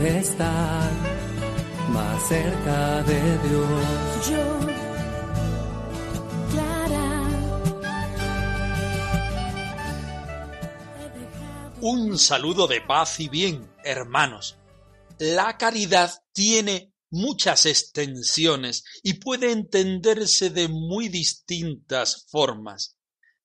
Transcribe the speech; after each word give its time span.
Poder 0.00 0.16
estar 0.16 0.90
más 1.90 2.28
cerca 2.28 3.02
de 3.02 3.38
Dios. 3.48 4.30
Yo, 4.30 4.60
Clara, 6.50 7.28
Un 11.82 12.18
saludo 12.18 12.66
de 12.66 12.80
paz 12.80 13.20
y 13.20 13.28
bien, 13.28 13.70
hermanos. 13.84 14.56
La 15.18 15.58
caridad 15.58 16.10
tiene 16.32 16.94
muchas 17.10 17.66
extensiones 17.66 18.84
y 19.02 19.14
puede 19.14 19.52
entenderse 19.52 20.48
de 20.50 20.68
muy 20.68 21.08
distintas 21.08 22.26
formas. 22.30 22.96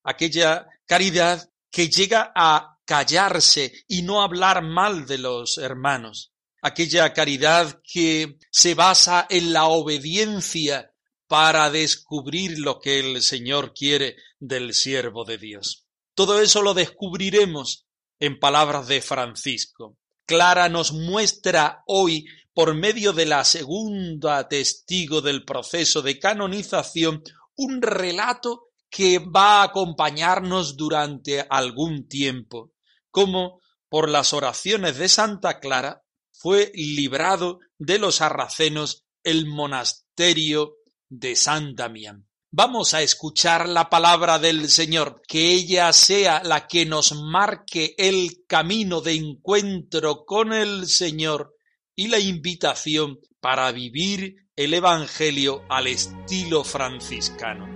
Aquella 0.04 0.66
caridad 0.86 1.50
que 1.70 1.88
llega 1.88 2.32
a 2.34 2.78
callarse 2.86 3.72
y 3.88 4.02
no 4.02 4.22
hablar 4.22 4.62
mal 4.62 5.06
de 5.06 5.18
los 5.18 5.58
hermanos. 5.58 6.32
Aquella 6.66 7.12
caridad 7.12 7.80
que 7.84 8.38
se 8.50 8.74
basa 8.74 9.24
en 9.30 9.52
la 9.52 9.66
obediencia 9.66 10.90
para 11.28 11.70
descubrir 11.70 12.58
lo 12.58 12.80
que 12.80 12.98
el 12.98 13.22
Señor 13.22 13.72
quiere 13.72 14.16
del 14.40 14.74
siervo 14.74 15.24
de 15.24 15.38
Dios. 15.38 15.86
Todo 16.16 16.40
eso 16.40 16.62
lo 16.62 16.74
descubriremos 16.74 17.86
en 18.18 18.40
palabras 18.40 18.88
de 18.88 19.00
Francisco. 19.00 19.96
Clara 20.26 20.68
nos 20.68 20.90
muestra 20.90 21.84
hoy, 21.86 22.26
por 22.52 22.74
medio 22.74 23.12
de 23.12 23.26
la 23.26 23.44
segunda 23.44 24.48
testigo 24.48 25.20
del 25.20 25.44
proceso 25.44 26.02
de 26.02 26.18
canonización, 26.18 27.22
un 27.54 27.80
relato 27.80 28.70
que 28.90 29.20
va 29.20 29.60
a 29.60 29.66
acompañarnos 29.66 30.76
durante 30.76 31.46
algún 31.48 32.08
tiempo, 32.08 32.72
como 33.12 33.60
por 33.88 34.08
las 34.08 34.32
oraciones 34.32 34.98
de 34.98 35.08
Santa 35.08 35.60
Clara 35.60 36.02
fue 36.38 36.70
librado 36.74 37.60
de 37.78 37.98
los 37.98 38.16
sarracenos 38.16 39.04
el 39.24 39.46
monasterio 39.46 40.76
de 41.08 41.36
San 41.36 41.74
Damián. 41.74 42.26
Vamos 42.50 42.94
a 42.94 43.02
escuchar 43.02 43.68
la 43.68 43.90
palabra 43.90 44.38
del 44.38 44.70
Señor, 44.70 45.20
que 45.26 45.52
ella 45.52 45.92
sea 45.92 46.42
la 46.42 46.66
que 46.66 46.86
nos 46.86 47.12
marque 47.12 47.94
el 47.98 48.44
camino 48.46 49.00
de 49.00 49.14
encuentro 49.14 50.24
con 50.24 50.52
el 50.52 50.86
Señor 50.86 51.54
y 51.94 52.08
la 52.08 52.18
invitación 52.18 53.18
para 53.40 53.70
vivir 53.72 54.36
el 54.54 54.74
Evangelio 54.74 55.64
al 55.68 55.88
estilo 55.88 56.64
franciscano. 56.64 57.75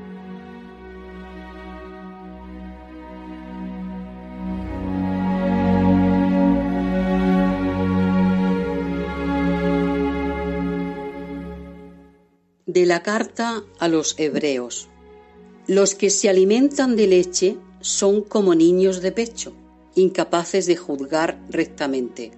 De 12.72 12.86
la 12.86 13.02
carta 13.02 13.64
a 13.80 13.88
los 13.88 14.14
hebreos. 14.16 14.86
Los 15.66 15.96
que 15.96 16.08
se 16.08 16.28
alimentan 16.28 16.94
de 16.94 17.08
leche 17.08 17.56
son 17.80 18.22
como 18.22 18.54
niños 18.54 19.00
de 19.00 19.10
pecho, 19.10 19.52
incapaces 19.96 20.66
de 20.66 20.76
juzgar 20.76 21.40
rectamente. 21.48 22.30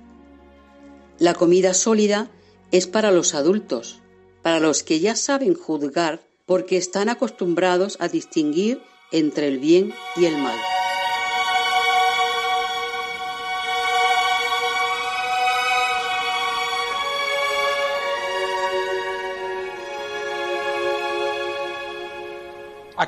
La 1.19 1.35
comida 1.35 1.75
sólida 1.75 2.31
es 2.71 2.87
para 2.87 3.11
los 3.11 3.35
adultos, 3.35 4.01
para 4.41 4.59
los 4.59 4.83
que 4.83 5.01
ya 5.01 5.17
saben 5.17 5.53
juzgar 5.53 6.23
porque 6.47 6.79
están 6.79 7.11
acostumbrados 7.11 7.99
a 8.01 8.09
distinguir 8.09 8.81
entre 9.11 9.49
el 9.49 9.59
bien 9.59 9.93
y 10.17 10.25
el 10.25 10.39
mal. 10.39 10.59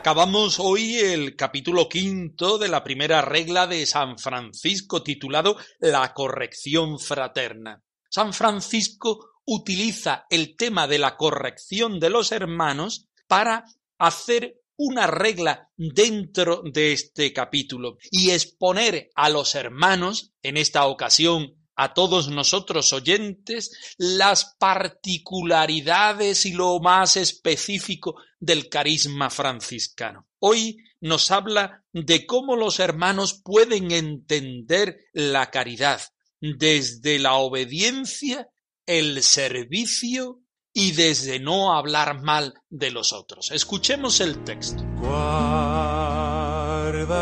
Acabamos 0.05 0.61
hoy 0.61 0.97
el 0.97 1.35
capítulo 1.35 1.89
quinto 1.89 2.59
de 2.59 2.69
la 2.69 2.85
primera 2.85 3.23
regla 3.23 3.67
de 3.67 3.87
San 3.87 4.19
Francisco 4.19 5.03
titulado 5.03 5.57
La 5.81 6.13
corrección 6.13 6.99
fraterna. 6.99 7.83
San 8.11 8.35
Francisco 8.35 9.31
utiliza 9.47 10.27
el 10.29 10.57
tema 10.57 10.87
de 10.87 10.99
la 10.99 11.17
corrección 11.17 12.01
de 12.01 12.11
los 12.11 12.33
hermanos 12.33 13.09
para 13.27 13.65
hacer 13.97 14.61
una 14.77 15.07
regla 15.07 15.71
dentro 15.75 16.61
de 16.71 16.93
este 16.93 17.33
capítulo 17.33 17.97
y 18.11 18.29
exponer 18.29 19.09
a 19.15 19.31
los 19.31 19.55
hermanos, 19.55 20.35
en 20.43 20.59
esta 20.59 20.85
ocasión 20.85 21.64
a 21.77 21.95
todos 21.95 22.29
nosotros 22.29 22.93
oyentes, 22.93 23.95
las 23.99 24.55
particularidades 24.59 26.47
y 26.47 26.53
lo 26.53 26.79
más 26.81 27.17
específico 27.17 28.17
del 28.39 28.69
carisma 28.69 29.31
franciscano. 29.31 30.29
Hoy 30.39 30.77
nos 31.01 31.31
habla 31.31 31.83
de 31.93 32.27
cómo 32.27 32.57
los 32.57 32.81
hermanos 32.81 33.41
pueden 33.43 33.91
entender 33.91 34.99
la 35.13 35.51
caridad 35.51 36.01
desde 36.41 37.19
la 37.19 37.35
obediencia, 37.35 38.49
el 38.87 39.23
servicio 39.23 40.41
y 40.73 40.93
desde 40.93 41.39
no 41.41 41.75
hablar 41.75 42.23
mal 42.23 42.55
de 42.69 42.91
los 42.91 43.13
otros. 43.13 43.51
Escuchemos 43.51 44.21
el 44.21 44.43
texto. 44.45 44.83
Guarda, 45.01 46.09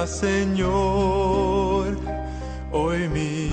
Señor, 0.06 2.00
hoy 2.72 3.08
mi 3.08 3.51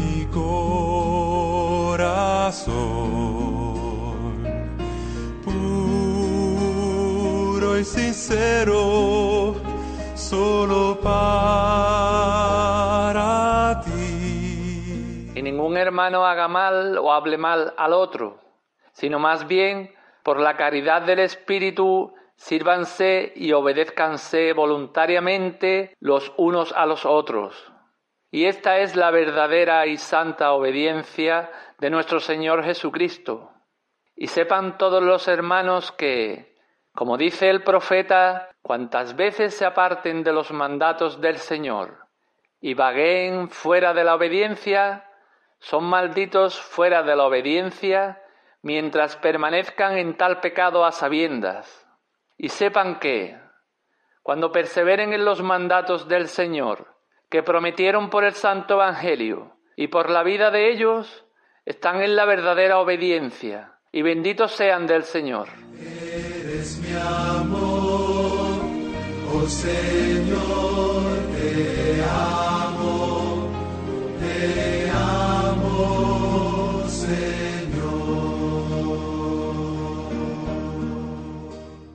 y 7.80 8.14
para 11.04 11.82
ti. 13.84 15.32
Y 15.36 15.42
ningún 15.42 15.76
hermano 15.78 16.26
haga 16.26 16.48
mal 16.48 16.98
o 16.98 17.12
hable 17.12 17.38
mal 17.38 17.74
al 17.78 17.94
otro, 17.94 18.40
sino 18.94 19.20
más 19.20 19.48
bien 19.48 19.94
por 20.24 20.40
la 20.40 20.56
caridad 20.56 21.02
del 21.02 21.20
Espíritu 21.20 22.14
sírvanse 22.36 23.34
y 23.36 23.52
obedézcanse 23.52 24.54
voluntariamente 24.54 25.96
los 26.00 26.31
unos 26.38 26.72
a 26.72 26.86
los 26.86 27.06
otros. 27.06 27.74
Y 28.31 28.46
esta 28.46 28.78
es 28.78 28.96
la 28.96 29.12
verdadera 29.12 29.88
y 29.88 29.98
santa 29.98 30.54
obediencia 30.54 31.50
de 31.80 31.90
nuestro 31.90 32.20
Señor 32.20 32.64
Jesucristo. 32.64 33.52
Y 34.16 34.28
sepan 34.28 34.78
todos 34.78 35.02
los 35.02 35.28
hermanos 35.28 35.92
que, 35.94 36.56
como 36.94 37.18
dice 37.18 37.50
el 37.50 37.64
profeta, 37.64 38.50
cuantas 38.62 39.16
veces 39.16 39.54
se 39.54 39.66
aparten 39.66 40.24
de 40.24 40.34
los 40.34 40.52
mandatos 40.52 41.22
del 41.22 41.38
Señor 41.38 42.10
y 42.62 42.74
vagueen 42.74 43.50
fuera 43.50 43.94
de 43.94 44.04
la 44.04 44.16
obediencia, 44.16 45.06
son 45.60 45.86
malditos 45.86 46.60
fuera 46.60 47.04
de 47.04 47.16
la 47.16 47.26
obediencia 47.26 48.22
mientras 48.62 49.16
permanezcan 49.16 49.98
en 49.98 50.18
tal 50.18 50.42
pecado 50.42 50.86
a 50.86 50.92
sabiendas. 50.92 51.88
Y 52.38 52.50
sepan 52.50 53.00
que, 53.00 53.38
cuando 54.22 54.52
perseveren 54.52 55.14
en 55.14 55.25
los 55.25 55.42
mandatos 55.42 56.08
del 56.08 56.28
Señor, 56.28 56.96
que 57.30 57.44
prometieron 57.44 58.10
por 58.10 58.24
el 58.24 58.34
Santo 58.34 58.75
Evangelio 58.75 59.58
y 59.75 59.88
por 59.88 60.10
la 60.10 60.24
vida 60.24 60.52
de 60.52 60.70
ellos, 60.72 61.25
están 61.69 62.01
en 62.01 62.16
la 62.16 62.25
verdadera 62.25 62.80
obediencia, 62.80 63.80
y 63.92 64.01
benditos 64.01 64.54
sean 64.54 64.88
del 64.88 65.04
Señor. 65.04 65.50
Eres 65.80 66.80
mi 66.80 66.94
amor, 66.94 68.63
oh 69.31 69.48
Señor, 69.48 71.04
te 71.38 72.04
amo, 72.10 73.48
te 74.19 74.89
amo, 74.89 76.83
Señor. 76.89 78.39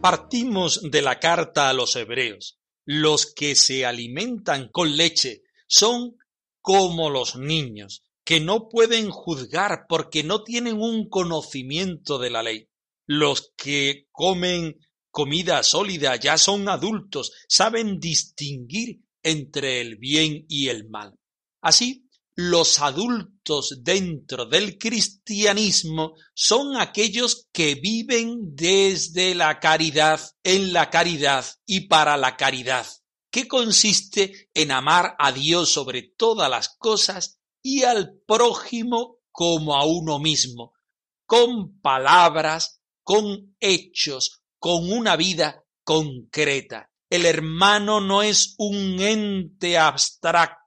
Partimos 0.00 0.88
de 0.88 1.02
la 1.02 1.18
carta 1.18 1.68
a 1.68 1.72
los 1.72 1.96
hebreos 1.96 2.60
Los 2.84 3.34
que 3.34 3.56
se 3.56 3.84
alimentan 3.84 4.68
con 4.68 4.96
leche 4.96 5.42
son 5.66 6.16
como 6.60 7.10
los 7.10 7.34
niños, 7.34 8.04
que 8.24 8.40
no 8.40 8.68
pueden 8.68 9.10
juzgar 9.10 9.86
porque 9.88 10.24
no 10.24 10.42
tienen 10.42 10.80
un 10.80 11.08
conocimiento 11.08 12.18
de 12.18 12.30
la 12.30 12.42
ley. 12.42 12.68
Los 13.06 13.52
que 13.56 14.06
comen 14.10 14.78
comida 15.10 15.62
sólida 15.62 16.16
ya 16.16 16.38
son 16.38 16.68
adultos, 16.68 17.32
saben 17.48 18.00
distinguir 18.00 19.00
entre 19.22 19.80
el 19.80 19.96
bien 19.96 20.44
y 20.48 20.68
el 20.68 20.88
mal. 20.88 21.14
Así, 21.60 22.08
los 22.34 22.80
adultos 22.80 23.78
dentro 23.82 24.46
del 24.46 24.76
cristianismo 24.76 26.14
son 26.34 26.76
aquellos 26.76 27.46
que 27.52 27.76
viven 27.76 28.56
desde 28.56 29.34
la 29.36 29.60
caridad, 29.60 30.20
en 30.42 30.72
la 30.72 30.90
caridad 30.90 31.46
y 31.64 31.82
para 31.82 32.16
la 32.16 32.36
caridad, 32.36 32.86
que 33.30 33.46
consiste 33.46 34.50
en 34.52 34.72
amar 34.72 35.14
a 35.18 35.30
Dios 35.30 35.70
sobre 35.70 36.02
todas 36.02 36.50
las 36.50 36.76
cosas 36.76 37.38
y 37.64 37.82
al 37.82 38.20
prójimo 38.24 39.18
como 39.32 39.74
a 39.74 39.84
uno 39.84 40.20
mismo, 40.20 40.74
con 41.26 41.80
palabras, 41.80 42.80
con 43.02 43.56
hechos, 43.58 44.44
con 44.60 44.92
una 44.92 45.16
vida 45.16 45.64
concreta. 45.82 46.92
El 47.10 47.26
hermano 47.26 48.00
no 48.00 48.22
es 48.22 48.54
un 48.58 49.00
ente 49.00 49.76
abstracto 49.76 50.64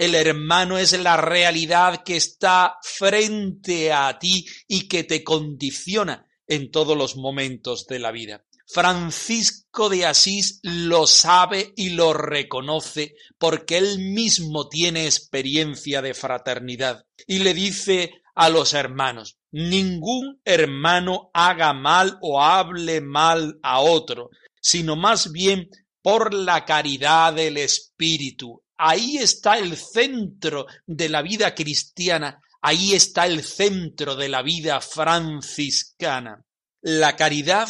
el 0.00 0.14
hermano 0.14 0.78
es 0.78 0.98
la 0.98 1.18
realidad 1.18 2.02
que 2.02 2.16
está 2.16 2.78
frente 2.82 3.92
a 3.92 4.18
ti 4.18 4.46
y 4.66 4.88
que 4.88 5.04
te 5.04 5.22
condiciona 5.22 6.26
en 6.46 6.70
todos 6.70 6.96
los 6.96 7.16
momentos 7.16 7.86
de 7.86 7.98
la 7.98 8.10
vida. 8.10 8.42
Francisco 8.72 9.88
de 9.88 10.06
Asís 10.06 10.60
lo 10.62 11.06
sabe 11.06 11.72
y 11.76 11.90
lo 11.90 12.12
reconoce 12.12 13.14
porque 13.38 13.78
él 13.78 13.98
mismo 13.98 14.68
tiene 14.68 15.06
experiencia 15.06 16.02
de 16.02 16.14
fraternidad 16.14 17.04
y 17.26 17.40
le 17.40 17.54
dice 17.54 18.22
a 18.34 18.48
los 18.48 18.72
hermanos, 18.74 19.38
ningún 19.50 20.40
hermano 20.44 21.30
haga 21.34 21.72
mal 21.72 22.18
o 22.22 22.42
hable 22.42 23.00
mal 23.00 23.58
a 23.62 23.80
otro, 23.80 24.30
sino 24.60 24.96
más 24.96 25.32
bien 25.32 25.68
por 26.02 26.32
la 26.32 26.64
caridad 26.64 27.34
del 27.34 27.58
Espíritu, 27.58 28.62
Ahí 28.82 29.18
está 29.18 29.58
el 29.58 29.76
centro 29.76 30.66
de 30.86 31.10
la 31.10 31.20
vida 31.20 31.54
cristiana, 31.54 32.40
ahí 32.62 32.94
está 32.94 33.26
el 33.26 33.44
centro 33.44 34.16
de 34.16 34.30
la 34.30 34.40
vida 34.40 34.80
franciscana, 34.80 36.46
la 36.80 37.14
caridad 37.14 37.68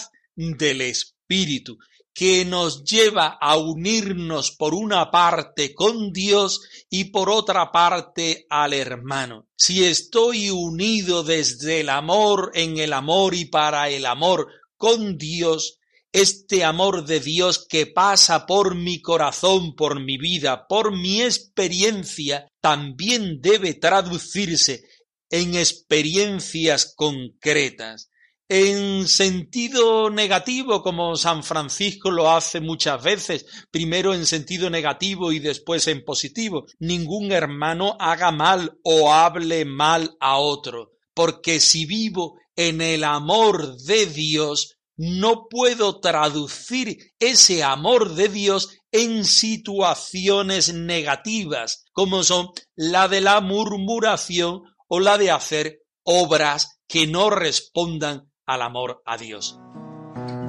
del 0.57 0.81
Espíritu, 0.81 1.79
que 2.13 2.45
nos 2.45 2.85
lleva 2.85 3.39
a 3.41 3.57
unirnos 3.57 4.51
por 4.53 4.75
una 4.75 5.11
parte 5.11 5.75
con 5.75 6.13
Dios 6.13 6.61
y 6.89 7.05
por 7.05 7.31
otra 7.31 7.71
parte 7.71 8.47
al 8.51 8.73
hermano. 8.73 9.47
Si 9.57 9.85
estoy 9.85 10.51
unido 10.51 11.23
desde 11.23 11.81
el 11.81 11.89
amor 11.89 12.51
en 12.55 12.79
el 12.79 12.93
amor 12.93 13.35
y 13.35 13.45
para 13.45 13.89
el 13.91 14.07
amor 14.07 14.49
con 14.77 15.19
Dios, 15.19 15.79
este 16.13 16.65
amor 16.65 17.05
de 17.05 17.21
Dios 17.21 17.67
que 17.69 17.87
pasa 17.87 18.45
por 18.47 18.75
mi 18.75 19.01
corazón, 19.01 19.77
por 19.77 20.01
mi 20.01 20.19
vida, 20.19 20.67
por 20.69 20.97
mi 20.97 21.23
experiencia, 21.23 22.49
también 22.61 23.41
debe 23.41 23.75
traducirse 23.75 24.83
en 25.31 25.55
experiencias 25.55 26.93
concretas. 26.97 28.10
En 28.52 29.06
sentido 29.06 30.11
negativo, 30.11 30.82
como 30.82 31.14
San 31.14 31.44
Francisco 31.44 32.11
lo 32.11 32.32
hace 32.32 32.61
muchas 32.61 33.00
veces, 33.00 33.47
primero 33.70 34.12
en 34.12 34.26
sentido 34.26 34.69
negativo 34.69 35.31
y 35.31 35.38
después 35.38 35.87
en 35.87 36.05
positivo. 36.05 36.67
Ningún 36.81 37.31
hermano 37.31 37.97
haga 38.00 38.32
mal 38.32 38.76
o 38.82 39.12
hable 39.12 39.64
mal 39.64 40.17
a 40.19 40.38
otro, 40.38 40.91
porque 41.14 41.61
si 41.61 41.87
vivo 41.87 42.41
en 42.56 42.81
el 42.81 43.05
amor 43.05 43.76
de 43.76 44.06
Dios, 44.06 44.79
no 44.97 45.47
puedo 45.49 46.00
traducir 46.00 47.12
ese 47.20 47.62
amor 47.62 48.17
de 48.17 48.31
Dios 48.31 48.70
en 48.91 49.26
situaciones 49.26 50.75
negativas, 50.75 51.85
como 51.93 52.25
son 52.25 52.49
la 52.75 53.06
de 53.06 53.20
la 53.20 53.41
murmuración 53.41 54.62
o 54.88 54.99
la 54.99 55.19
de 55.19 55.31
hacer 55.31 55.85
obras 56.02 56.81
que 56.88 57.06
no 57.06 57.31
respondan 57.31 58.30
al 58.50 58.62
amor 58.62 59.00
a 59.06 59.17
Dios. 59.17 59.61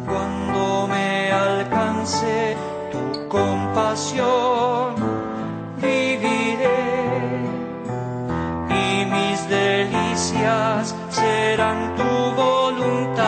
Cuando 0.08 0.88
me 0.88 1.32
alcance 1.32 2.58
tu 2.92 3.30
compasión, 3.30 4.96
viviré 5.78 6.80
y 8.70 9.06
mis 9.06 9.48
delicias 9.48 10.96
serán 11.10 11.96
tu 11.96 12.42
voluntad. 12.42 13.21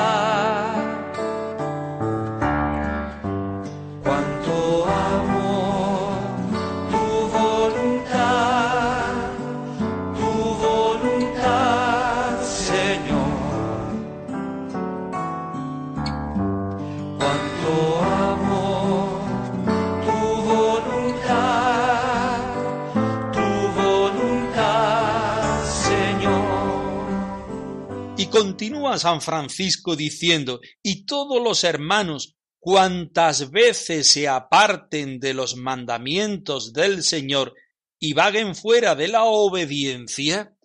Continúa 28.63 28.97
San 28.97 29.19
Francisco 29.21 29.93
diciendo, 29.97 30.61
y 30.81 31.05
todos 31.05 31.43
los 31.43 31.65
hermanos, 31.65 32.37
cuantas 32.59 33.51
veces 33.51 34.07
se 34.07 34.29
aparten 34.29 35.19
de 35.19 35.33
los 35.33 35.57
mandamientos 35.57 36.71
del 36.71 37.03
Señor 37.03 37.55
y 37.99 38.13
vaguen 38.13 38.55
fuera 38.55 38.95
de 38.95 39.09
la 39.09 39.25
obediencia, 39.25 40.55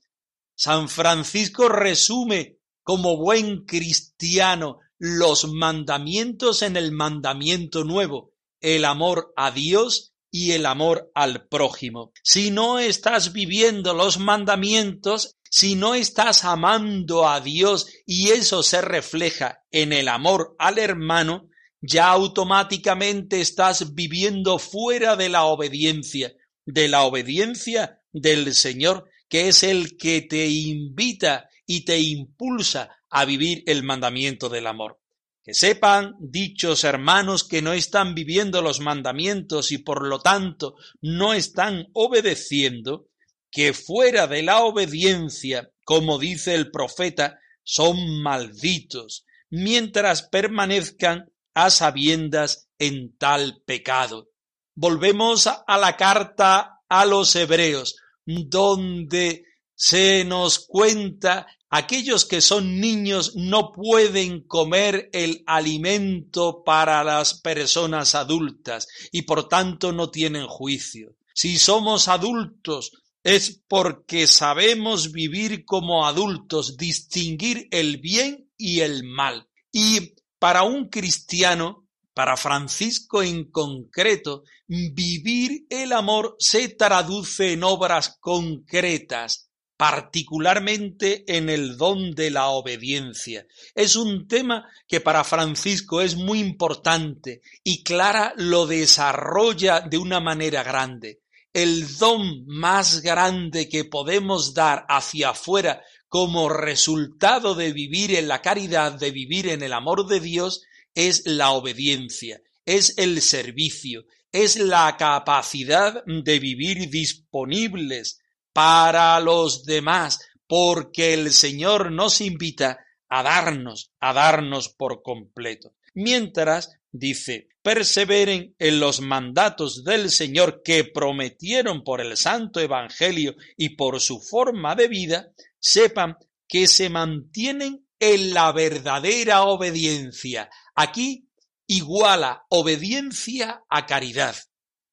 San 0.54 0.88
Francisco 0.88 1.68
resume 1.68 2.58
como 2.84 3.16
buen 3.16 3.64
cristiano 3.64 4.78
los 4.96 5.48
mandamientos 5.48 6.62
en 6.62 6.76
el 6.76 6.92
mandamiento 6.92 7.82
nuevo, 7.82 8.30
el 8.60 8.84
amor 8.84 9.32
a 9.34 9.50
Dios 9.50 10.14
y 10.30 10.52
el 10.52 10.66
amor 10.66 11.10
al 11.16 11.48
prójimo. 11.48 12.12
Si 12.22 12.52
no 12.52 12.78
estás 12.78 13.32
viviendo 13.32 13.92
los 13.92 14.20
mandamientos, 14.20 15.37
si 15.50 15.74
no 15.74 15.94
estás 15.94 16.44
amando 16.44 17.28
a 17.28 17.40
Dios 17.40 17.86
y 18.06 18.30
eso 18.30 18.62
se 18.62 18.80
refleja 18.80 19.64
en 19.70 19.92
el 19.92 20.08
amor 20.08 20.54
al 20.58 20.78
hermano, 20.78 21.48
ya 21.80 22.08
automáticamente 22.08 23.40
estás 23.40 23.94
viviendo 23.94 24.58
fuera 24.58 25.16
de 25.16 25.28
la 25.28 25.44
obediencia, 25.44 26.34
de 26.66 26.88
la 26.88 27.02
obediencia 27.02 28.00
del 28.12 28.54
Señor, 28.54 29.08
que 29.28 29.48
es 29.48 29.62
el 29.62 29.96
que 29.96 30.22
te 30.22 30.46
invita 30.46 31.48
y 31.66 31.84
te 31.84 32.00
impulsa 32.00 32.96
a 33.10 33.24
vivir 33.24 33.62
el 33.66 33.82
mandamiento 33.82 34.48
del 34.48 34.66
amor. 34.66 35.00
Que 35.44 35.54
sepan, 35.54 36.14
dichos 36.18 36.84
hermanos, 36.84 37.44
que 37.44 37.62
no 37.62 37.72
están 37.72 38.14
viviendo 38.14 38.60
los 38.60 38.80
mandamientos 38.80 39.72
y 39.72 39.78
por 39.78 40.06
lo 40.06 40.20
tanto 40.20 40.74
no 41.00 41.32
están 41.32 41.88
obedeciendo, 41.94 43.08
que 43.50 43.72
fuera 43.72 44.26
de 44.26 44.42
la 44.42 44.62
obediencia, 44.64 45.70
como 45.84 46.18
dice 46.18 46.54
el 46.54 46.70
profeta, 46.70 47.38
son 47.62 48.22
malditos, 48.22 49.24
mientras 49.50 50.22
permanezcan 50.22 51.30
a 51.54 51.70
sabiendas 51.70 52.68
en 52.78 53.16
tal 53.16 53.62
pecado. 53.64 54.30
Volvemos 54.74 55.46
a 55.46 55.78
la 55.78 55.96
carta 55.96 56.80
a 56.88 57.04
los 57.04 57.34
hebreos, 57.34 57.96
donde 58.24 59.44
se 59.74 60.24
nos 60.24 60.58
cuenta 60.58 61.46
aquellos 61.70 62.24
que 62.24 62.40
son 62.40 62.80
niños 62.80 63.36
no 63.36 63.72
pueden 63.72 64.42
comer 64.42 65.10
el 65.12 65.42
alimento 65.46 66.62
para 66.64 67.04
las 67.04 67.34
personas 67.40 68.14
adultas 68.14 68.88
y 69.12 69.22
por 69.22 69.48
tanto 69.48 69.92
no 69.92 70.10
tienen 70.10 70.46
juicio. 70.46 71.16
Si 71.34 71.58
somos 71.58 72.08
adultos 72.08 72.92
es 73.22 73.62
porque 73.68 74.26
sabemos 74.26 75.12
vivir 75.12 75.64
como 75.64 76.06
adultos, 76.06 76.76
distinguir 76.76 77.68
el 77.70 77.98
bien 77.98 78.50
y 78.56 78.80
el 78.80 79.04
mal. 79.04 79.48
Y 79.72 80.14
para 80.38 80.62
un 80.62 80.88
cristiano, 80.88 81.86
para 82.14 82.36
Francisco 82.36 83.22
en 83.22 83.50
concreto, 83.50 84.44
vivir 84.66 85.66
el 85.70 85.92
amor 85.92 86.36
se 86.38 86.68
traduce 86.68 87.52
en 87.52 87.64
obras 87.64 88.18
concretas, 88.20 89.50
particularmente 89.76 91.24
en 91.28 91.48
el 91.48 91.76
don 91.76 92.14
de 92.14 92.30
la 92.30 92.48
obediencia. 92.48 93.46
Es 93.74 93.94
un 93.94 94.26
tema 94.26 94.68
que 94.88 95.00
para 95.00 95.22
Francisco 95.22 96.00
es 96.00 96.16
muy 96.16 96.40
importante 96.40 97.40
y 97.62 97.84
Clara 97.84 98.34
lo 98.36 98.66
desarrolla 98.66 99.80
de 99.80 99.98
una 99.98 100.18
manera 100.18 100.64
grande. 100.64 101.20
El 101.52 101.96
don 101.96 102.46
más 102.46 103.00
grande 103.00 103.68
que 103.68 103.84
podemos 103.84 104.54
dar 104.54 104.84
hacia 104.88 105.30
afuera 105.30 105.82
como 106.08 106.48
resultado 106.48 107.54
de 107.54 107.72
vivir 107.72 108.14
en 108.14 108.28
la 108.28 108.42
caridad, 108.42 108.92
de 108.92 109.10
vivir 109.10 109.48
en 109.48 109.62
el 109.62 109.72
amor 109.72 110.06
de 110.06 110.20
Dios, 110.20 110.62
es 110.94 111.26
la 111.26 111.50
obediencia, 111.50 112.40
es 112.64 112.96
el 112.98 113.20
servicio, 113.22 114.04
es 114.32 114.56
la 114.56 114.96
capacidad 114.98 116.04
de 116.04 116.38
vivir 116.38 116.90
disponibles 116.90 118.20
para 118.52 119.20
los 119.20 119.64
demás, 119.64 120.18
porque 120.46 121.14
el 121.14 121.32
Señor 121.32 121.92
nos 121.92 122.20
invita 122.20 122.78
a 123.08 123.22
darnos, 123.22 123.92
a 124.00 124.12
darnos 124.12 124.68
por 124.68 125.02
completo. 125.02 125.74
Mientras, 125.94 126.77
dice, 126.90 127.48
perseveren 127.62 128.54
en 128.58 128.80
los 128.80 129.00
mandatos 129.00 129.84
del 129.84 130.10
Señor 130.10 130.62
que 130.62 130.84
prometieron 130.84 131.84
por 131.84 132.00
el 132.00 132.16
Santo 132.16 132.60
Evangelio 132.60 133.34
y 133.56 133.70
por 133.70 134.00
su 134.00 134.20
forma 134.20 134.74
de 134.74 134.88
vida, 134.88 135.32
sepan 135.58 136.16
que 136.46 136.66
se 136.66 136.88
mantienen 136.88 137.86
en 137.98 138.32
la 138.32 138.52
verdadera 138.52 139.42
obediencia. 139.42 140.48
Aquí 140.74 141.28
iguala 141.66 142.46
obediencia 142.48 143.62
a 143.68 143.86
caridad 143.86 144.36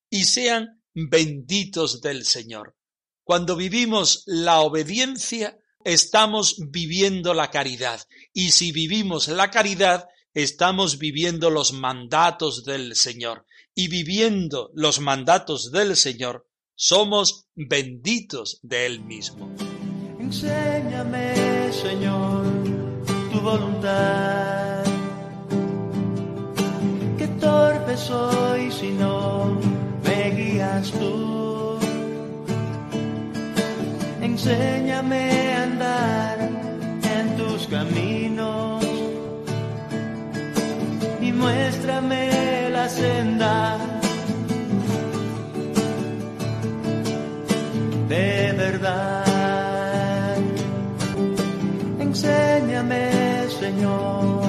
y 0.09 0.25
sean 0.25 0.81
benditos 0.93 2.01
del 2.01 2.25
Señor. 2.25 2.75
Cuando 3.23 3.55
vivimos 3.55 4.23
la 4.25 4.59
obediencia, 4.59 5.57
estamos 5.83 6.57
viviendo 6.69 7.33
la 7.33 7.49
caridad 7.49 8.01
y 8.33 8.51
si 8.51 8.71
vivimos 8.71 9.27
la 9.27 9.49
caridad, 9.49 10.05
estamos 10.35 10.99
viviendo 10.99 11.49
los 11.49 11.71
mandatos 11.71 12.65
del 12.65 12.95
Señor 12.95 13.45
y 13.73 13.87
viviendo 13.87 14.69
los 14.75 14.99
mandatos 14.99 15.71
del 15.71 15.95
Señor, 15.95 16.45
somos 16.75 17.47
benditos 17.55 18.59
de 18.61 18.85
Él 18.85 18.99
mismo. 18.99 19.49
Enséñame, 20.19 21.71
Señor, 21.71 22.45
tu 23.31 23.39
voluntad. 23.39 24.83
Qué 27.17 27.27
torpe 27.39 27.95
soy 27.95 28.71
si 28.71 28.89
no 28.89 29.57
me 30.03 30.31
guías 30.31 30.91
tú. 30.91 31.79
Enséñame 34.21 35.53
a 35.53 35.63
andar 35.63 36.39
en 37.03 37.37
tus 37.37 37.67
caminos 37.67 38.24
muéstrame 41.35 42.69
la 42.71 42.89
senda 42.89 43.77
de 48.07 48.53
verdad. 48.57 50.37
Enséñame, 51.99 53.11
Señor, 53.59 54.43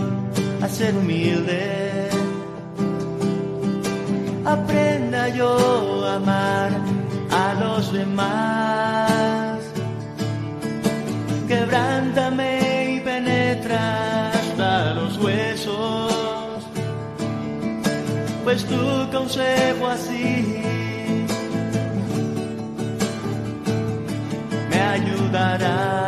a 0.62 0.69
ser 0.69 0.97
humilde. 0.97 2.09
Aprenda 4.45 5.28
yo 5.28 6.07
a 6.07 6.16
amar 6.16 6.71
a 7.31 7.55
los 7.62 7.93
demás. 7.93 9.61
Quebrántame 11.49 12.55
Tu 18.64 19.10
consejo 19.12 19.86
así 19.86 20.44
me 24.70 24.80
ayudará. 24.80 26.06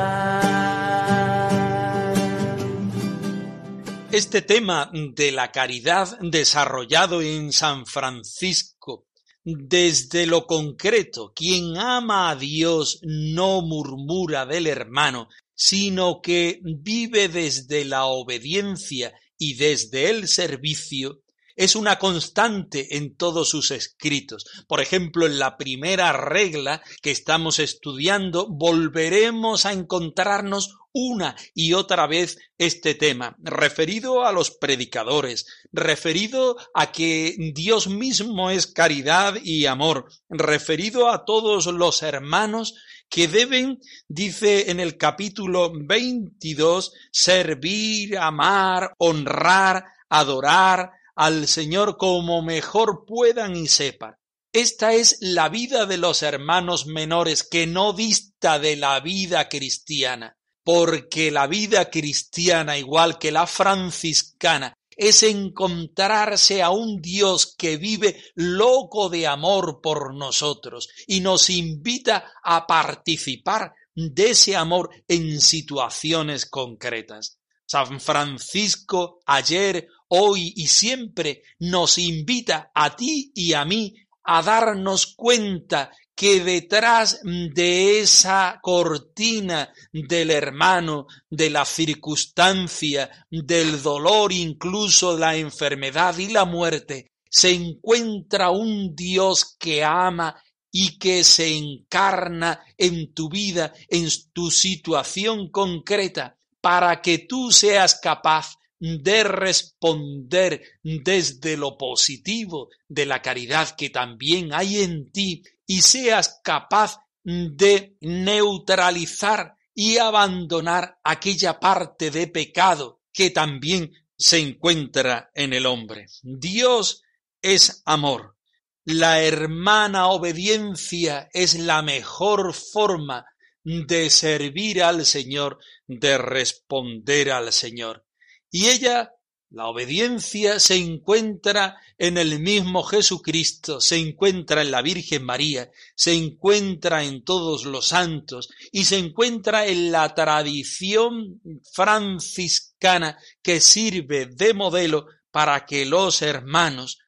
Este 4.11 4.41
tema 4.41 4.91
de 4.93 5.31
la 5.31 5.53
caridad 5.53 6.19
desarrollado 6.21 7.21
en 7.21 7.53
San 7.53 7.85
Francisco 7.85 9.09
desde 9.45 10.27
lo 10.27 10.47
concreto, 10.47 11.33
quien 11.35 11.77
ama 11.77 12.31
a 12.31 12.37
Dios 12.37 13.01
no 13.03 13.61
murmura 13.61 14.47
del 14.47 14.67
hermano, 14.67 15.29
sino 15.55 16.21
que 16.23 16.61
vive 16.63 17.29
desde 17.29 17.85
la 17.85 18.07
obediencia 18.07 19.13
y 19.37 19.55
desde 19.55 20.11
el 20.11 20.29
servicio, 20.29 21.21
es 21.59 21.75
una 21.75 21.99
constante 21.99 22.97
en 22.97 23.17
todos 23.17 23.49
sus 23.49 23.73
escritos. 23.73 24.47
Por 24.69 24.81
ejemplo, 24.81 25.27
en 25.27 25.41
la 25.41 25.57
primera 25.57 26.13
regla 26.13 26.81
que 27.03 27.11
estamos 27.11 27.59
estudiando, 27.59 28.47
volveremos 28.49 29.67
a 29.67 29.73
encontrarnos 29.73 30.77
una 30.93 31.35
y 31.55 31.73
otra 31.73 32.07
vez 32.07 32.39
este 32.59 32.95
tema, 32.95 33.37
referido 33.41 34.25
a 34.25 34.31
los 34.31 34.53
predicadores, 34.53 35.47
referido 35.73 36.57
a 36.75 36.93
que 36.93 37.35
Dios 37.55 37.89
mismo 37.89 38.51
es 38.51 38.69
caridad 38.69 39.35
y 39.43 39.67
amor, 39.67 40.07
referido 40.29 41.11
a 41.11 41.25
todos 41.25 41.67
los 41.67 42.03
hermanos 42.05 42.77
que 43.09 43.27
deben, 43.27 43.81
dice 44.07 44.71
en 44.71 44.79
el 44.79 44.97
capítulo 44.97 45.73
22, 45.75 46.93
servir, 47.11 48.17
amar, 48.17 48.95
honrar, 48.99 49.87
adorar 50.09 50.98
al 51.19 51.49
Señor 51.49 51.97
como 51.97 52.43
mejor 52.43 53.05
puedan 53.05 53.57
y 53.57 53.67
sepan. 53.67 54.15
Esta 54.53 54.95
es 54.95 55.19
la 55.21 55.49
vida 55.49 55.85
de 55.85 55.97
los 55.97 56.23
hermanos 56.23 56.87
menores 56.87 57.43
que 57.43 57.67
no 57.67 57.93
dista 57.93 58.61
de 58.61 58.77
la 58.77 59.01
vida 59.01 59.49
cristiana, 59.49 60.37
porque 60.63 61.33
la 61.33 61.49
vida 61.49 61.91
cristiana, 61.91 62.79
igual 62.79 63.19
que 63.19 63.33
la 63.33 63.49
franciscana, 63.49 64.75
es 64.97 65.25
encontrarse 65.25 66.63
a 66.63 66.71
un 66.71 67.03
Dios 67.03 67.53
que 67.59 67.79
vive 67.79 68.23
loco 68.37 69.09
de 69.09 69.27
amor 69.27 69.81
por 69.83 70.15
nosotros 70.15 70.89
y 71.09 71.21
nos 71.21 71.51
invita 71.51 72.33
a 72.45 72.65
participar 72.65 73.73
de 73.93 74.31
ese 74.31 74.55
amor 74.55 74.91
en 75.09 75.41
situaciones 75.41 76.47
concretas. 76.47 77.39
San 77.69 78.01
Francisco 78.01 79.21
ayer, 79.27 79.89
hoy 80.09 80.53
y 80.57 80.67
siempre 80.69 81.43
nos 81.59 81.99
invita 81.99 82.71
a 82.75 82.95
ti 82.97 83.33
y 83.35 83.53
a 83.53 83.65
mí 83.65 83.95
a 84.25 84.43
darnos 84.43 85.15
cuenta 85.17 85.91
que 86.15 86.43
detrás 86.43 87.21
de 87.23 88.01
esa 88.01 88.59
cortina 88.61 89.73
del 89.93 90.33
hermano, 90.33 91.07
de 91.31 91.49
la 91.49 91.65
circunstancia, 91.65 93.09
del 93.31 93.81
dolor, 93.81 94.33
incluso 94.33 95.17
la 95.17 95.37
enfermedad 95.37 96.19
y 96.19 96.29
la 96.29 96.45
muerte, 96.45 97.13
se 97.31 97.53
encuentra 97.53 98.51
un 98.51 98.97
Dios 98.97 99.57
que 99.59 99.85
ama 99.85 100.35
y 100.73 100.99
que 100.99 101.23
se 101.23 101.57
encarna 101.57 102.61
en 102.77 103.15
tu 103.15 103.29
vida, 103.29 103.73
en 103.89 104.09
tu 104.33 104.51
situación 104.51 105.51
concreta, 105.51 106.37
para 106.61 107.01
que 107.01 107.19
tú 107.21 107.53
seas 107.53 107.95
capaz 108.01 108.58
de 108.81 109.25
responder 109.25 110.63
desde 110.83 111.57
lo 111.57 111.77
positivo 111.77 112.69
de 112.89 113.07
la 113.07 113.23
caridad 113.23 113.75
que 113.77 113.91
también 113.91 114.53
hay 114.53 114.83
en 114.83 115.11
ti 115.11 115.43
y 115.67 115.83
seas 115.83 116.41
capaz 116.43 116.99
de 117.25 117.97
neutralizar 118.01 119.57
y 119.75 119.99
abandonar 119.99 120.99
aquella 121.05 121.61
parte 121.61 122.11
de 122.11 122.27
pecado 122.27 123.01
que 123.13 123.31
también 123.31 123.93
se 124.17 124.39
encuentra 124.39 125.31
en 125.35 125.53
el 125.53 125.67
hombre. 125.67 126.07
Dios 126.23 127.03
es 127.43 127.83
amor. 127.85 128.37
La 128.85 129.23
hermana 129.23 130.09
obediencia 130.09 131.29
es 131.33 131.59
la 131.59 131.83
mejor 131.83 132.55
forma 132.55 133.27
de 133.63 134.09
servir 134.09 134.83
al 134.83 135.05
Señor, 135.05 135.59
de 135.87 136.17
responder 136.17 137.31
al 137.31 137.53
Señor. 137.53 138.07
Y 138.51 138.69
ella, 138.69 139.13
la 139.51 139.67
obediencia, 139.67 140.59
se 140.61 140.77
encuentra 140.77 141.77
en 141.99 142.19
el 142.19 142.41
mismo 142.41 142.83
Jesucristo, 142.83 143.81
se 143.81 143.97
encuentra 143.97 144.63
en 144.63 144.71
la 144.71 144.83
Virgen 144.83 145.25
María, 145.25 145.71
se 145.95 146.15
encuentra 146.15 147.05
en 147.05 147.25
todos 147.25 147.65
los 147.65 147.89
santos 147.89 148.49
y 148.73 148.85
se 148.85 148.99
encuentra 148.99 149.67
en 149.67 149.93
la 149.93 150.15
tradición 150.15 151.41
franciscana 151.73 153.19
que 153.43 153.61
sirve 153.61 154.27
de 154.27 154.55
modelo 154.55 155.07
para 155.31 155.67
que 155.67 155.85
los 155.87 156.23
hermanos, 156.23 156.99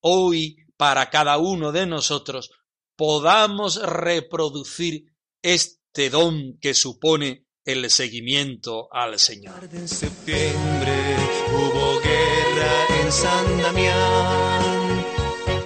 hoy 0.00 0.56
para 0.76 1.10
cada 1.10 1.38
uno 1.38 1.72
de 1.72 1.86
nosotros, 1.86 2.50
podamos 2.96 3.80
reproducir 3.82 5.12
este 5.42 6.10
don 6.10 6.58
que 6.60 6.74
supone 6.74 7.47
el 7.68 7.90
seguimiento 7.90 8.88
al 8.90 9.18
Señor. 9.18 9.68
en 9.70 9.86
septiembre 9.86 11.16
hubo 11.52 12.00
guerra 12.00 12.72
en 13.02 13.12
San 13.12 13.62
Damián. 13.62 15.04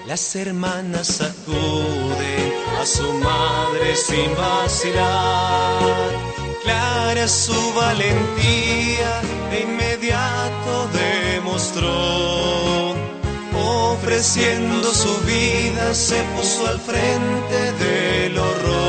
Las 0.08 0.34
hermanas 0.34 1.20
acuden 1.20 2.52
a 2.80 2.84
su 2.84 3.08
madre 3.14 3.94
sin 3.94 4.34
vacilar. 4.36 5.80
Clara 6.64 7.28
su 7.28 7.72
valentía 7.74 9.22
de 9.52 9.60
inmediato 9.60 10.88
demostró. 10.88 12.96
Ofreciendo 13.54 14.92
su 14.92 15.16
vida 15.24 15.94
se 15.94 16.20
puso 16.34 16.66
al 16.66 16.80
frente 16.80 17.72
del 17.84 18.38
horror. 18.38 18.81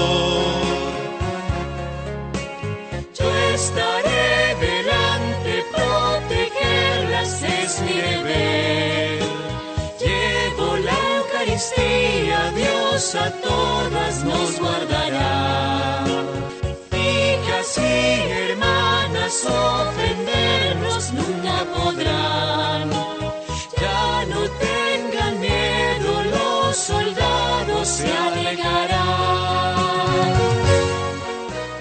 A 13.15 13.32
todas 13.41 14.24
nos 14.24 14.60
guardará. 14.60 16.05
Y 16.91 18.32
hermanas, 18.32 19.46
ofendernos 19.46 21.13
nunca 21.13 21.65
podrán. 21.74 22.89
Ya 23.79 24.25
no 24.25 24.41
tengan 24.50 25.39
miedo, 25.39 26.24
los 26.24 26.75
soldados 26.75 27.88
se 27.88 28.12
alejarán. 28.12 29.34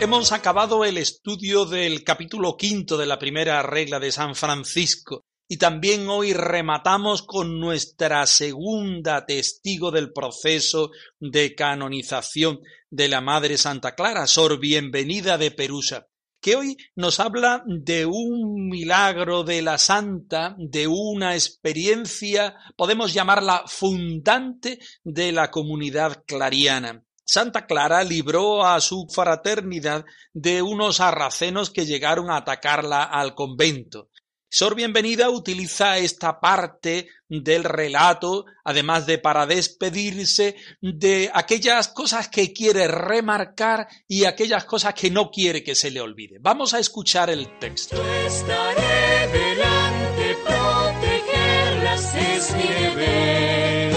Hemos 0.01 0.33
acabado 0.33 0.85
el 0.85 0.99
estudio 0.99 1.65
del 1.65 2.05
capítulo 2.05 2.57
quinto 2.57 2.97
de 2.97 3.07
la 3.07 3.19
primera 3.19 3.63
regla 3.63 3.99
de 4.01 4.13
San 4.13 4.35
Francisco 4.35 5.25
y 5.49 5.59
también 5.59 6.09
hoy 6.09 6.33
rematamos 6.33 7.23
con 7.23 7.61
nuestra 7.61 8.27
segunda 8.27 9.27
testigo 9.27 9.91
del 9.91 10.13
proceso 10.13 10.91
de 11.21 11.55
canonización 11.55 12.61
de 12.91 13.09
la 13.09 13.21
Madre 13.21 13.59
Santa 13.59 13.95
Clara, 13.95 14.27
Sor 14.27 14.59
Bienvenida 14.59 15.39
de 15.39 15.51
Perusa, 15.51 16.07
que 16.41 16.57
hoy 16.57 16.77
nos 16.97 17.21
habla 17.21 17.63
de 17.67 18.05
un 18.05 18.69
milagro 18.69 19.45
de 19.45 19.63
la 19.63 19.79
Santa, 19.79 20.57
de 20.59 20.89
una 20.89 21.35
experiencia, 21.35 22.57
podemos 22.77 23.15
llamarla 23.15 23.63
fundante 23.67 24.79
de 25.05 25.33
la 25.33 25.51
comunidad 25.51 26.25
clariana. 26.27 27.05
Santa 27.25 27.67
Clara 27.67 28.03
libró 28.03 28.67
a 28.67 28.81
su 28.81 29.07
fraternidad 29.09 30.05
de 30.33 30.61
unos 30.61 30.97
sarracenos 30.97 31.71
que 31.71 31.87
llegaron 31.87 32.31
a 32.31 32.39
atacarla 32.39 33.05
al 33.05 33.35
convento. 33.35 34.09
Sor 34.55 34.75
Bienvenida 34.75 35.31
utiliza 35.31 35.97
esta 35.97 36.39
parte 36.39 37.09
del 37.27 37.65
relato, 37.65 38.45
además 38.65 39.07
de 39.07 39.17
para 39.17 39.47
despedirse 39.47 40.57
de 40.83 41.31
aquellas 41.33 41.89
cosas 41.89 42.29
que 42.29 42.53
quiere 42.53 42.87
remarcar 42.87 43.89
y 44.07 44.27
aquellas 44.27 44.67
cosas 44.67 44.93
que 44.93 45.11
no 45.11 45.31
quiere 45.31 45.65
que 45.65 45.75
se 45.75 45.91
le 45.91 46.03
olvide. 46.03 46.37
Vamos 46.39 46.75
a 46.75 46.81
escuchar 46.81 47.31
el 47.31 47.59
texto. 47.59 47.97
Yo 47.97 48.27
estaré 48.27 49.29
delante, 49.33 50.37
protegerlas 50.45 52.15
es 52.15 52.55
mi 52.55 52.69
deber. 52.75 53.93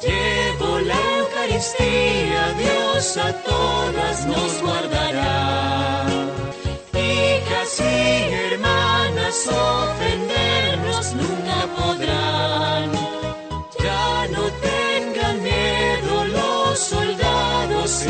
Llevo 0.00 0.78
la 0.78 1.18
Eucaristía, 1.18 2.54
Dios 2.56 3.16
a 3.16 3.32
todas 3.42 4.26
nos 4.26 4.62
guardará. 4.62 5.71
Ya 13.82 14.28
no 14.30 14.44
tengan 14.60 15.42
miedo, 15.42 16.24
los 16.26 16.78
soldados. 16.78 18.06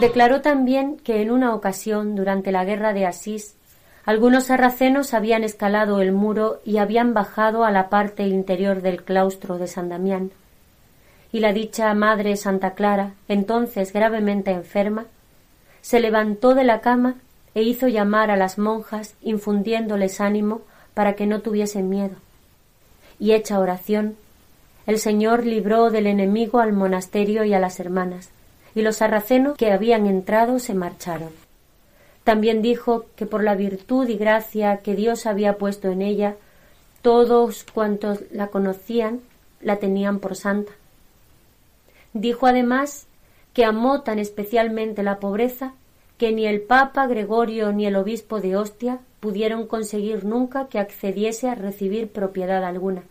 Declaró 0.00 0.40
también 0.40 0.96
que 0.98 1.22
en 1.22 1.30
una 1.30 1.54
ocasión, 1.54 2.16
durante 2.16 2.52
la 2.52 2.64
guerra 2.64 2.92
de 2.92 3.06
Asís, 3.06 3.54
algunos 4.04 4.44
sarracenos 4.44 5.12
habían 5.12 5.44
escalado 5.44 6.00
el 6.00 6.12
muro 6.12 6.60
y 6.64 6.78
habían 6.78 7.14
bajado 7.14 7.64
a 7.64 7.70
la 7.70 7.88
parte 7.88 8.22
interior 8.26 8.80
del 8.80 9.02
claustro 9.04 9.58
de 9.58 9.66
San 9.66 9.88
Damián. 9.88 10.30
Y 11.30 11.40
la 11.40 11.52
dicha 11.52 11.92
madre 11.94 12.36
Santa 12.36 12.74
Clara, 12.74 13.12
entonces 13.28 13.92
gravemente 13.92 14.50
enferma, 14.50 15.04
se 15.80 16.00
levantó 16.00 16.54
de 16.54 16.64
la 16.64 16.80
cama 16.80 17.16
e 17.54 17.62
hizo 17.62 17.88
llamar 17.88 18.30
a 18.30 18.36
las 18.36 18.58
monjas, 18.58 19.14
infundiéndoles 19.22 20.20
ánimo 20.20 20.62
para 20.94 21.14
que 21.14 21.26
no 21.26 21.40
tuviesen 21.40 21.88
miedo. 21.88 22.16
Y 23.18 23.32
hecha 23.32 23.58
oración, 23.58 24.16
el 24.86 24.98
Señor 24.98 25.44
libró 25.44 25.90
del 25.90 26.06
enemigo 26.06 26.60
al 26.60 26.72
monasterio 26.72 27.44
y 27.44 27.54
a 27.54 27.58
las 27.58 27.78
hermanas, 27.80 28.30
y 28.74 28.82
los 28.82 28.96
sarracenos 28.96 29.56
que 29.56 29.72
habían 29.72 30.06
entrado 30.06 30.58
se 30.58 30.74
marcharon. 30.74 31.30
También 32.24 32.62
dijo 32.62 33.06
que 33.16 33.26
por 33.26 33.42
la 33.42 33.54
virtud 33.54 34.08
y 34.08 34.16
gracia 34.16 34.78
que 34.78 34.94
Dios 34.94 35.26
había 35.26 35.56
puesto 35.58 35.88
en 35.88 36.02
ella, 36.02 36.36
todos 37.02 37.64
cuantos 37.64 38.20
la 38.30 38.48
conocían 38.48 39.20
la 39.60 39.76
tenían 39.76 40.18
por 40.18 40.36
santa. 40.36 40.72
Dijo 42.12 42.46
además 42.46 43.06
que 43.52 43.64
amó 43.64 44.02
tan 44.02 44.18
especialmente 44.18 45.02
la 45.02 45.18
pobreza 45.18 45.72
que 46.18 46.32
ni 46.32 46.46
el 46.46 46.60
Papa 46.60 47.06
Gregorio 47.06 47.72
ni 47.72 47.86
el 47.86 47.96
obispo 47.96 48.40
de 48.40 48.56
Ostia 48.56 48.98
pudieron 49.20 49.66
conseguir 49.66 50.24
nunca 50.24 50.66
que 50.68 50.78
accediese 50.78 51.48
a 51.48 51.54
recibir 51.54 52.08
propiedad 52.08 52.64
alguna. 52.64 53.04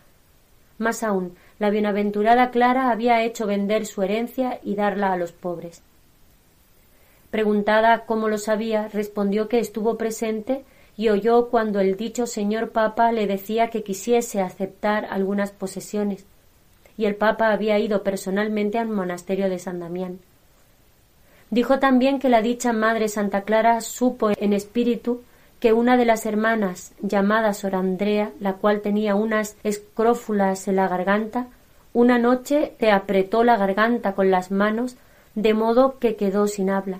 Más 0.77 1.03
aún, 1.03 1.35
la 1.57 1.69
bienaventurada 1.69 2.51
Clara 2.51 2.91
había 2.91 3.23
hecho 3.23 3.47
vender 3.47 3.85
su 3.85 4.03
herencia 4.03 4.59
y 4.63 4.75
darla 4.75 5.13
a 5.13 5.17
los 5.17 5.31
pobres. 5.31 5.81
Preguntada 7.31 8.05
cómo 8.05 8.29
lo 8.29 8.37
sabía, 8.37 8.87
respondió 8.89 9.49
que 9.49 9.59
estuvo 9.59 9.97
presente 9.97 10.63
y 10.95 11.09
oyó 11.09 11.49
cuando 11.49 11.79
el 11.79 11.95
dicho 11.95 12.27
señor 12.27 12.71
Papa 12.71 13.11
le 13.11 13.27
decía 13.27 13.69
que 13.69 13.83
quisiese 13.83 14.41
aceptar 14.41 15.05
algunas 15.05 15.51
posesiones, 15.51 16.25
y 16.97 17.05
el 17.05 17.15
Papa 17.15 17.51
había 17.51 17.79
ido 17.79 18.03
personalmente 18.03 18.79
al 18.79 18.89
monasterio 18.89 19.49
de 19.49 19.59
San 19.59 19.79
Damián. 19.79 20.19
Dijo 21.49 21.79
también 21.79 22.19
que 22.19 22.29
la 22.29 22.41
dicha 22.41 22.73
Madre 22.73 23.07
Santa 23.07 23.41
Clara 23.41 23.81
supo 23.81 24.31
en 24.31 24.53
espíritu 24.53 25.21
que 25.59 25.73
una 25.73 25.97
de 25.97 26.05
las 26.05 26.25
hermanas, 26.25 26.93
llamada 27.01 27.53
Sor 27.53 27.75
Andrea, 27.75 28.31
la 28.39 28.53
cual 28.53 28.81
tenía 28.81 29.15
unas 29.15 29.55
escrófulas 29.63 30.67
en 30.67 30.75
la 30.75 30.87
garganta, 30.87 31.47
una 31.93 32.19
noche 32.19 32.73
se 32.79 32.91
apretó 32.91 33.43
la 33.43 33.57
garganta 33.57 34.13
con 34.13 34.29
las 34.29 34.51
manos, 34.51 34.97
de 35.35 35.53
modo 35.53 35.97
que 35.99 36.15
quedó 36.15 36.47
sin 36.47 36.69
habla, 36.69 36.99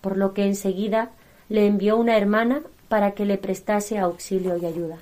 por 0.00 0.16
lo 0.16 0.34
que 0.34 0.44
enseguida 0.44 1.10
le 1.48 1.66
envió 1.66 1.96
una 1.96 2.16
hermana 2.16 2.60
para 2.88 3.12
que 3.12 3.24
le 3.24 3.38
prestase 3.38 3.98
auxilio 3.98 4.56
y 4.56 4.66
ayuda. 4.66 4.98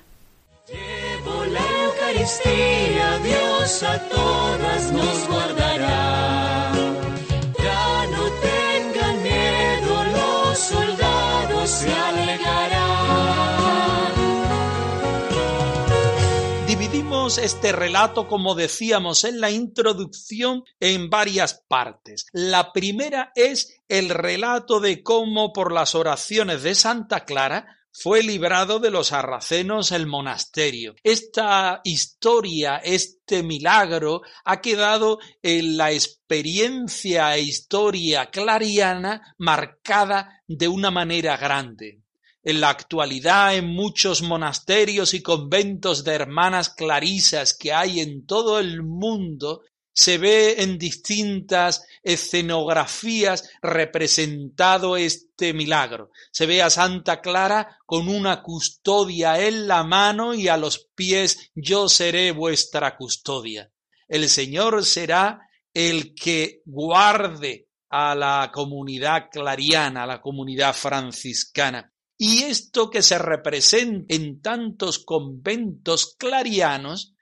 Este 17.23 17.71
relato, 17.71 18.27
como 18.27 18.53
decíamos 18.53 19.23
en 19.23 19.39
la 19.39 19.49
introducción, 19.49 20.65
en 20.81 21.09
varias 21.09 21.63
partes. 21.69 22.25
La 22.33 22.73
primera 22.73 23.31
es 23.33 23.81
el 23.87 24.09
relato 24.09 24.81
de 24.81 25.03
cómo 25.03 25.53
por 25.53 25.71
las 25.71 25.95
oraciones 25.95 26.63
de 26.63 26.75
Santa 26.75 27.23
Clara 27.23 27.79
fue 27.93 28.23
librado 28.23 28.79
de 28.79 28.91
los 28.91 29.07
sarracenos 29.07 29.93
el 29.93 30.05
monasterio. 30.05 30.95
Esta 31.01 31.79
historia, 31.85 32.81
este 32.83 33.41
milagro, 33.41 34.21
ha 34.43 34.59
quedado 34.59 35.19
en 35.41 35.77
la 35.77 35.93
experiencia 35.93 37.37
e 37.37 37.41
historia 37.41 38.31
clariana 38.31 39.33
marcada 39.37 40.41
de 40.45 40.67
una 40.67 40.91
manera 40.91 41.37
grande. 41.37 42.02
En 42.43 42.59
la 42.59 42.69
actualidad, 42.69 43.55
en 43.55 43.67
muchos 43.67 44.21
monasterios 44.21 45.13
y 45.13 45.21
conventos 45.21 46.03
de 46.03 46.13
hermanas 46.13 46.69
clarisas 46.69 47.55
que 47.57 47.71
hay 47.71 48.01
en 48.01 48.25
todo 48.25 48.59
el 48.59 48.83
mundo, 48.83 49.61
se 49.93 50.17
ve 50.17 50.55
en 50.57 50.77
distintas 50.77 51.85
escenografías 52.01 53.49
representado 53.61 54.97
este 54.97 55.53
milagro. 55.53 56.09
Se 56.31 56.47
ve 56.47 56.61
a 56.63 56.69
Santa 56.69 57.21
Clara 57.21 57.77
con 57.85 58.09
una 58.09 58.41
custodia 58.41 59.39
en 59.39 59.67
la 59.67 59.83
mano 59.83 60.33
y 60.33 60.47
a 60.47 60.57
los 60.57 60.89
pies 60.95 61.51
yo 61.53 61.87
seré 61.87 62.31
vuestra 62.31 62.97
custodia. 62.97 63.71
El 64.07 64.27
Señor 64.29 64.83
será 64.83 65.47
el 65.73 66.13
que 66.15 66.61
guarde 66.65 67.67
a 67.89 68.15
la 68.15 68.49
comunidad 68.51 69.29
clariana, 69.31 70.03
a 70.03 70.07
la 70.07 70.21
comunidad 70.21 70.73
franciscana. 70.73 71.92
Y 72.25 72.43
esto 72.43 72.89
que 72.89 73.01
se 73.01 73.19
representa 73.19 74.15
en 74.15 74.41
tantos 74.41 74.99
conventos 74.99 76.15
clarianos 76.17 77.15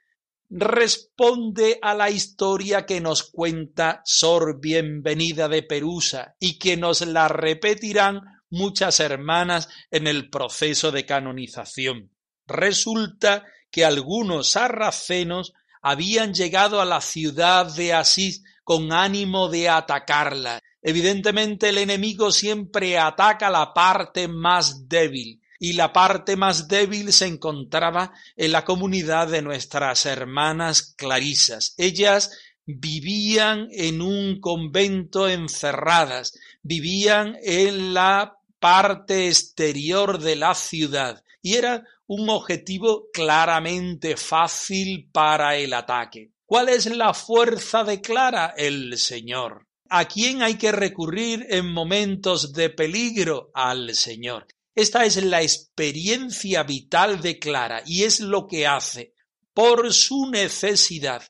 responde 0.48 1.80
a 1.82 1.96
la 1.96 2.12
historia 2.12 2.86
que 2.86 3.02
nos 3.02 3.24
cuenta 3.24 4.04
Sor 4.06 4.60
Bienvenida 4.62 5.50
de 5.50 5.64
Perusa 5.64 6.36
y 6.40 6.60
que 6.60 6.78
nos 6.78 7.02
la 7.02 7.28
repetirán 7.28 8.22
muchas 8.52 9.00
hermanas 9.00 9.70
en 9.90 10.06
el 10.06 10.30
proceso 10.30 10.92
de 10.92 11.04
canonización. 11.04 12.12
Resulta 12.46 13.44
que 13.72 13.84
algunos 13.84 14.52
sarracenos 14.52 15.54
habían 15.82 16.36
llegado 16.36 16.80
a 16.80 16.86
la 16.86 17.02
ciudad 17.02 17.74
de 17.74 17.94
Asís 17.94 18.44
con 18.64 18.94
ánimo 18.94 19.50
de 19.50 19.68
atacarla. 19.68 20.62
Evidentemente 20.82 21.70
el 21.70 21.78
enemigo 21.78 22.32
siempre 22.32 22.98
ataca 22.98 23.50
la 23.50 23.74
parte 23.74 24.28
más 24.28 24.88
débil 24.90 25.42
y 25.60 25.74
la 25.74 25.94
parte 25.94 26.36
más 26.36 26.68
débil 26.68 27.14
se 27.14 27.28
encontraba 27.28 28.14
en 28.36 28.52
la 28.52 28.66
comunidad 28.66 29.28
de 29.28 29.44
nuestras 29.44 30.08
hermanas 30.08 30.96
clarisas. 30.98 31.76
Ellas 31.78 32.32
vivían 32.66 33.68
en 33.72 34.02
un 34.02 34.40
convento 34.40 35.30
encerradas, 35.30 36.34
vivían 36.64 37.38
en 37.44 37.94
la 37.94 38.38
parte 38.60 39.28
exterior 39.28 40.20
de 40.20 40.36
la 40.36 40.56
ciudad 40.56 41.24
y 41.44 41.56
era 41.56 41.84
un 42.08 42.30
objetivo 42.30 43.10
claramente 43.14 44.18
fácil 44.18 45.10
para 45.12 45.56
el 45.58 45.74
ataque. 45.74 46.32
¿Cuál 46.46 46.70
es 46.70 46.86
la 46.88 47.14
fuerza 47.14 47.84
de 47.84 48.02
Clara? 48.02 48.54
El 48.58 48.98
Señor. 48.98 49.68
¿A 49.94 50.06
quién 50.06 50.42
hay 50.42 50.56
que 50.56 50.72
recurrir 50.72 51.46
en 51.50 51.70
momentos 51.70 52.54
de 52.54 52.70
peligro? 52.70 53.52
Al 53.54 53.94
Señor. 53.94 54.48
Esta 54.74 55.04
es 55.04 55.22
la 55.22 55.42
experiencia 55.42 56.64
vital 56.64 57.20
de 57.20 57.38
Clara 57.40 57.84
y 57.86 58.04
es 58.04 58.22
lo 58.22 58.48
que 58.48 58.66
hace 58.66 59.14
por 59.54 59.92
su 59.92 60.30
necesidad, 60.32 61.24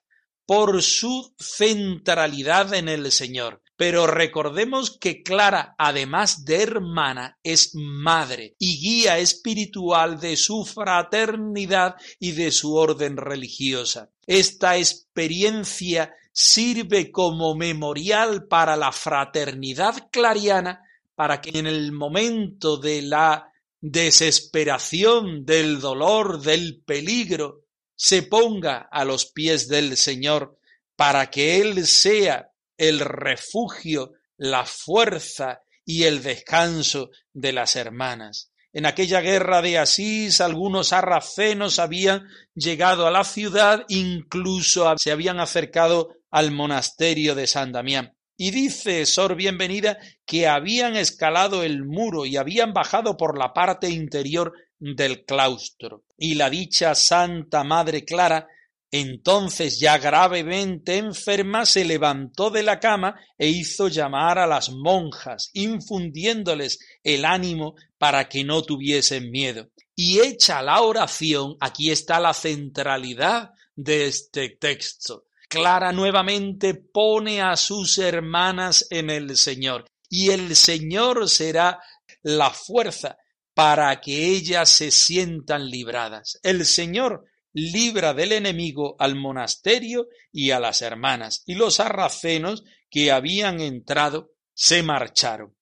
por 0.45 0.83
su 0.83 1.33
centralidad 1.39 2.75
en 2.75 2.87
el 2.87 3.11
Señor. 3.11 3.63
Pero 3.75 4.05
recordemos 4.05 4.95
que 4.99 5.23
Clara, 5.23 5.73
además 5.79 6.45
de 6.45 6.61
hermana, 6.61 7.39
es 7.41 7.71
madre 7.73 8.55
y 8.59 8.79
guía 8.79 9.17
espiritual 9.17 10.19
de 10.19 10.37
su 10.37 10.65
fraternidad 10.65 11.95
y 12.19 12.33
de 12.33 12.51
su 12.51 12.75
orden 12.75 13.17
religiosa. 13.17 14.11
Esta 14.27 14.77
experiencia 14.77 16.13
sirve 16.31 17.11
como 17.11 17.55
memorial 17.55 18.47
para 18.47 18.75
la 18.75 18.91
fraternidad 18.91 20.09
clariana, 20.11 20.83
para 21.15 21.41
que 21.41 21.57
en 21.57 21.67
el 21.67 21.91
momento 21.91 22.77
de 22.77 23.01
la 23.01 23.51
desesperación, 23.79 25.45
del 25.45 25.79
dolor, 25.79 26.41
del 26.41 26.81
peligro, 26.85 27.65
se 27.95 28.23
ponga 28.23 28.87
a 28.91 29.05
los 29.05 29.25
pies 29.25 29.67
del 29.67 29.97
Señor, 29.97 30.57
para 30.95 31.29
que 31.29 31.61
Él 31.61 31.85
sea 31.85 32.51
el 32.77 32.99
refugio, 32.99 34.13
la 34.37 34.65
fuerza 34.65 35.61
y 35.85 36.03
el 36.03 36.23
descanso 36.23 37.09
de 37.33 37.53
las 37.53 37.75
hermanas. 37.75 38.51
En 38.73 38.85
aquella 38.85 39.19
guerra 39.19 39.61
de 39.61 39.77
Asís, 39.77 40.39
algunos 40.39 40.87
sarracenos 40.89 41.77
habían 41.77 42.27
llegado 42.55 43.05
a 43.05 43.11
la 43.11 43.25
ciudad, 43.25 43.83
incluso 43.89 44.93
se 44.97 45.11
habían 45.11 45.39
acercado 45.39 46.15
al 46.31 46.51
monasterio 46.51 47.35
de 47.35 47.45
San 47.45 47.71
Damián. 47.71 48.15
Y 48.37 48.49
dice 48.51 49.05
Sor 49.05 49.35
Bienvenida 49.35 49.99
que 50.25 50.47
habían 50.47 50.95
escalado 50.95 51.61
el 51.61 51.85
muro 51.85 52.25
y 52.25 52.37
habían 52.37 52.73
bajado 52.73 53.15
por 53.15 53.37
la 53.37 53.53
parte 53.53 53.89
interior 53.89 54.53
del 54.79 55.25
claustro. 55.25 56.05
Y 56.17 56.33
la 56.35 56.49
dicha 56.49 56.95
Santa 56.95 57.63
Madre 57.63 58.03
Clara 58.03 58.47
entonces, 58.93 59.79
ya 59.79 59.97
gravemente 59.97 60.97
enferma, 60.97 61.65
se 61.65 61.85
levantó 61.85 62.49
de 62.49 62.61
la 62.61 62.81
cama 62.81 63.17
e 63.37 63.47
hizo 63.47 63.87
llamar 63.87 64.37
a 64.37 64.45
las 64.45 64.69
monjas, 64.69 65.49
infundiéndoles 65.53 66.79
el 67.01 67.23
ánimo 67.23 67.75
para 67.97 68.27
que 68.27 68.43
no 68.43 68.63
tuviesen 68.63 69.31
miedo. 69.31 69.69
Y 69.95 70.19
hecha 70.19 70.61
la 70.61 70.81
oración, 70.81 71.55
aquí 71.61 71.89
está 71.89 72.19
la 72.19 72.33
centralidad 72.33 73.51
de 73.75 74.07
este 74.07 74.49
texto. 74.49 75.23
Clara 75.51 75.91
nuevamente 75.91 76.75
pone 76.75 77.41
a 77.41 77.57
sus 77.57 77.97
hermanas 77.97 78.87
en 78.89 79.09
el 79.09 79.35
Señor, 79.35 79.83
y 80.07 80.29
el 80.29 80.55
Señor 80.55 81.27
será 81.27 81.81
la 82.23 82.51
fuerza 82.51 83.17
para 83.53 83.99
que 83.99 84.27
ellas 84.27 84.69
se 84.69 84.91
sientan 84.91 85.69
libradas. 85.69 86.39
El 86.41 86.65
Señor 86.65 87.25
libra 87.51 88.13
del 88.13 88.31
enemigo 88.31 88.95
al 88.97 89.17
monasterio 89.17 90.07
y 90.31 90.51
a 90.51 90.61
las 90.61 90.81
hermanas, 90.81 91.43
y 91.45 91.55
los 91.55 91.75
sarracenos 91.75 92.63
que 92.89 93.11
habían 93.11 93.59
entrado 93.59 94.31
se 94.53 94.83
marcharon. 94.83 95.53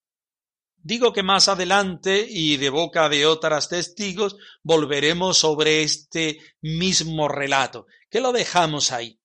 Digo 0.78 1.14
que 1.14 1.24
más 1.24 1.48
adelante, 1.48 2.28
y 2.30 2.58
de 2.58 2.70
boca 2.70 3.10
de 3.10 3.26
otras 3.26 3.70
testigos, 3.70 4.38
volveremos 4.62 5.40
sobre 5.40 5.82
este 5.82 6.38
mismo 6.62 7.28
relato, 7.28 7.88
que 8.08 8.22
lo 8.22 8.32
dejamos 8.32 8.92
ahí. 8.92 9.19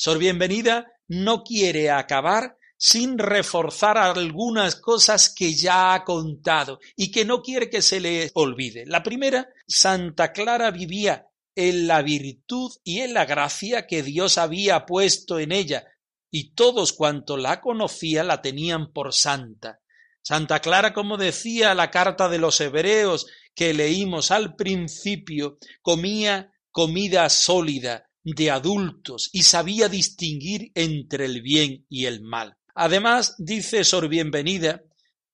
Sor 0.00 0.18
Bienvenida 0.18 0.92
no 1.08 1.42
quiere 1.42 1.90
acabar 1.90 2.56
sin 2.76 3.18
reforzar 3.18 3.98
algunas 3.98 4.76
cosas 4.76 5.28
que 5.28 5.54
ya 5.54 5.92
ha 5.92 6.04
contado 6.04 6.78
y 6.94 7.10
que 7.10 7.24
no 7.24 7.42
quiere 7.42 7.68
que 7.68 7.82
se 7.82 7.98
le 7.98 8.30
olvide. 8.34 8.86
La 8.86 9.02
primera, 9.02 9.48
Santa 9.66 10.32
Clara 10.32 10.70
vivía 10.70 11.26
en 11.56 11.88
la 11.88 12.02
virtud 12.02 12.70
y 12.84 13.00
en 13.00 13.12
la 13.12 13.24
gracia 13.24 13.88
que 13.88 14.04
Dios 14.04 14.38
había 14.38 14.86
puesto 14.86 15.40
en 15.40 15.50
ella, 15.50 15.84
y 16.30 16.54
todos 16.54 16.92
cuanto 16.92 17.36
la 17.36 17.60
conocían 17.60 18.28
la 18.28 18.40
tenían 18.40 18.92
por 18.92 19.12
santa. 19.12 19.80
Santa 20.22 20.60
Clara, 20.60 20.94
como 20.94 21.16
decía 21.16 21.74
la 21.74 21.90
carta 21.90 22.28
de 22.28 22.38
los 22.38 22.60
hebreos 22.60 23.26
que 23.52 23.74
leímos 23.74 24.30
al 24.30 24.54
principio, 24.54 25.58
comía 25.82 26.52
comida 26.70 27.28
sólida 27.30 28.07
de 28.34 28.50
adultos 28.50 29.30
y 29.32 29.42
sabía 29.42 29.88
distinguir 29.88 30.70
entre 30.74 31.24
el 31.24 31.42
bien 31.42 31.86
y 31.88 32.06
el 32.06 32.22
mal. 32.22 32.56
Además, 32.74 33.34
dice 33.38 33.84
Sor 33.84 34.08
Bienvenida, 34.08 34.82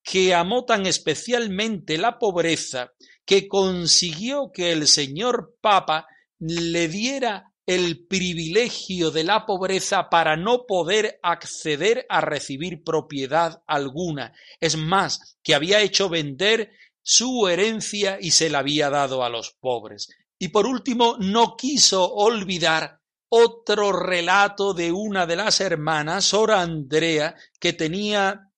que 0.03 0.35
amó 0.35 0.65
tan 0.65 0.87
especialmente 0.87 1.99
la 1.99 2.19
pobreza 2.19 2.93
que 3.25 3.49
consiguió 3.49 4.51
que 4.53 4.73
el 4.73 4.87
señor 4.87 5.57
Papa 5.61 6.07
le 6.39 6.89
diera 6.89 7.53
el 7.67 8.07
privilegio 8.07 9.11
de 9.11 9.25
la 9.25 9.47
pobreza 9.47 10.11
para 10.11 10.37
no 10.37 10.67
poder 10.67 11.19
acceder 11.23 12.05
a 12.11 12.21
recibir 12.21 12.85
propiedad 12.85 13.63
alguna. 13.67 14.35
Es 14.61 14.77
más, 14.77 15.39
que 15.43 15.55
había 15.55 15.81
hecho 15.81 16.11
vender 16.11 16.73
su 17.03 17.49
herencia 17.49 18.19
y 18.21 18.33
se 18.33 18.51
la 18.51 18.59
había 18.59 18.91
dado 18.91 19.25
a 19.25 19.31
los 19.31 19.53
pobres. 19.59 20.09
Y 20.39 20.49
por 20.49 20.67
último, 20.67 21.17
no 21.19 21.57
quiso 21.57 22.13
olvidar 22.13 23.01
otro 23.29 23.93
relato 23.93 24.75
de 24.75 24.93
una 24.93 25.27
de 25.27 25.37
las 25.37 25.61
hermanas, 25.61 26.27
Sora 26.27 26.61
Andrea, 26.61 27.35
que 27.59 27.73
tenía 27.73 28.51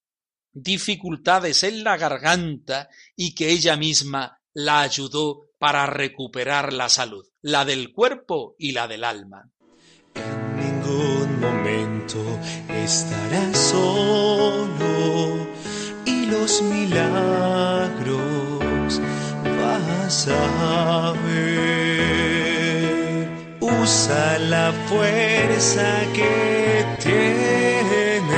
dificultades 0.52 1.62
en 1.64 1.84
la 1.84 1.96
garganta 1.96 2.88
y 3.14 3.34
que 3.34 3.50
ella 3.50 3.76
misma 3.76 4.40
la 4.54 4.80
ayudó 4.80 5.50
para 5.58 5.86
recuperar 5.86 6.72
la 6.72 6.88
salud, 6.88 7.26
la 7.42 7.64
del 7.64 7.92
cuerpo 7.92 8.54
y 8.58 8.72
la 8.72 8.88
del 8.88 9.04
alma. 9.04 9.50
En 10.14 10.56
ningún 10.56 11.40
momento 11.40 12.18
estarás 12.68 13.58
solo 13.58 15.46
y 16.04 16.26
los 16.26 16.62
milagros 16.62 18.45
ver. 21.24 22.06
Usa 23.60 24.38
la 24.38 24.72
fuerza 24.88 25.88
que 26.14 26.84
tienes 27.02 28.32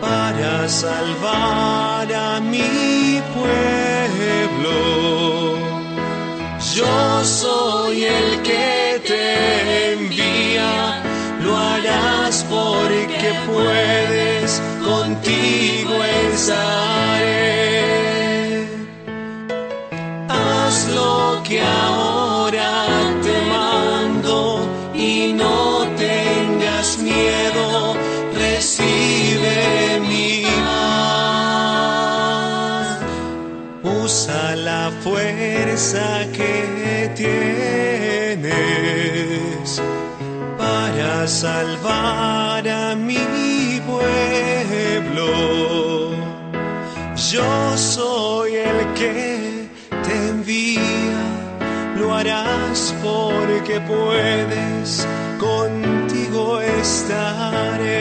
para 0.00 0.68
salvar 0.68 2.12
a 2.12 2.40
mi 2.40 3.22
pueblo 3.34 3.98
yo 6.78 7.24
soy 7.24 8.04
el 8.04 8.42
que 8.42 9.02
te 9.04 9.92
envía, 9.94 11.02
lo 11.42 11.56
harás 11.56 12.44
porque 12.48 13.34
puedes, 13.46 14.62
contigo 14.84 16.04
estaré. 16.04 17.37
que 21.48 21.60
ahora 21.62 22.86
te 23.22 23.40
mando 23.48 24.68
y 24.94 25.32
no 25.32 25.86
tengas 25.96 26.98
miedo, 26.98 27.96
recibe 28.34 29.98
mi 30.00 30.42
paz. 30.66 31.38
Usa 33.82 34.56
la 34.56 34.92
fuerza 35.02 36.26
que 36.36 37.10
tienes 37.16 38.50
para 40.58 41.26
salvar 41.26 42.68
a 42.68 42.94
mi 42.94 43.80
pueblo. 43.86 45.30
Yo 47.16 47.78
soy 47.78 48.56
el 48.56 48.92
que 48.92 49.57
porque 53.68 53.80
puedes, 53.82 55.06
contigo 55.38 56.60
estaré. 56.60 57.98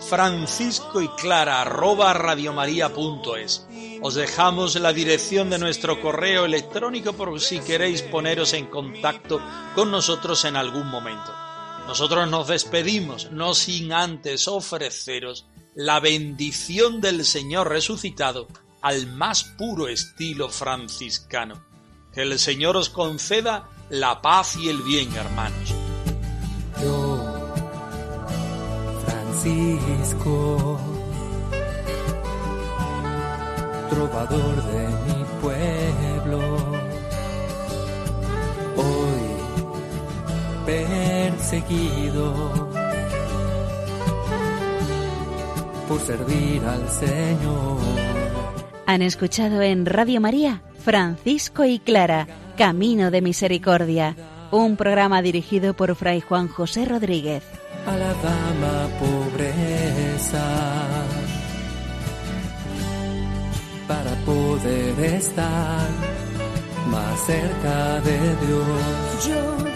Francisco 0.00 1.00
y 1.00 1.08
Clara 1.08 1.62
arroba 1.62 2.12
radiomaria.es. 2.12 3.66
Os 4.02 4.14
dejamos 4.14 4.76
la 4.76 4.92
dirección 4.92 5.48
de 5.48 5.58
nuestro 5.58 6.00
correo 6.02 6.44
electrónico 6.44 7.14
por 7.14 7.40
si 7.40 7.60
queréis 7.60 8.02
poneros 8.02 8.52
en 8.52 8.66
contacto 8.66 9.40
con 9.74 9.90
nosotros 9.90 10.44
en 10.44 10.56
algún 10.56 10.88
momento. 10.88 11.34
Nosotros 11.86 12.28
nos 12.28 12.48
despedimos, 12.48 13.30
no 13.32 13.54
sin 13.54 13.94
antes 13.94 14.46
ofreceros 14.46 15.46
la 15.74 16.00
bendición 16.00 17.00
del 17.00 17.24
Señor 17.24 17.70
resucitado 17.70 18.46
al 18.82 19.06
más 19.06 19.44
puro 19.44 19.88
estilo 19.88 20.50
franciscano. 20.50 21.68
Que 22.18 22.22
el 22.22 22.36
Señor 22.40 22.76
os 22.76 22.88
conceda 22.88 23.68
la 23.90 24.20
paz 24.20 24.56
y 24.56 24.68
el 24.68 24.82
bien, 24.82 25.08
hermanos. 25.14 25.72
Yo, 26.82 27.44
Francisco, 29.06 30.80
trovador 33.88 34.56
de 34.64 34.88
mi 35.06 35.24
pueblo, 35.40 36.56
hoy 38.76 39.26
perseguido 40.66 42.34
por 45.86 46.00
servir 46.00 46.64
al 46.64 46.90
Señor. 46.90 47.78
Han 48.86 49.02
escuchado 49.02 49.62
en 49.62 49.86
Radio 49.86 50.20
María 50.20 50.64
Francisco 50.78 51.64
y 51.64 51.78
Clara, 51.78 52.26
Camino 52.56 53.10
de 53.10 53.20
Misericordia, 53.20 54.16
un 54.50 54.76
programa 54.76 55.22
dirigido 55.22 55.74
por 55.74 55.94
Fray 55.94 56.20
Juan 56.20 56.48
José 56.48 56.84
Rodríguez. 56.84 57.42
A 57.86 57.96
la 57.96 58.12
dama 58.14 58.88
pobreza, 58.98 60.44
para 63.86 64.14
poder 64.24 65.14
estar 65.14 65.88
más 66.90 67.20
cerca 67.26 68.00
de 68.00 68.18
Dios. 68.46 69.67